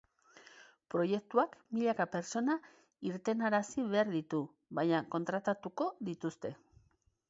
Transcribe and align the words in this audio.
Proiektuak 0.93 1.53
milaka 1.79 2.07
pertsona 2.15 2.57
irtenarazi 3.11 3.87
behar 3.95 4.13
ditu, 4.19 4.43
baina, 4.81 5.07
kontratatuko 5.17 5.93
dituzte. 6.11 6.59